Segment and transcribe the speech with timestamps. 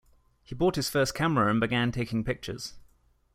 [0.43, 2.73] He bought his first camera and began taking pictures.